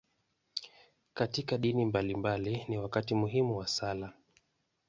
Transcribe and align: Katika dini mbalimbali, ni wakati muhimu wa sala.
Katika 1.13 1.57
dini 1.57 1.85
mbalimbali, 1.85 2.65
ni 2.67 2.77
wakati 2.77 3.15
muhimu 3.15 3.57
wa 3.57 3.67
sala. 3.67 4.13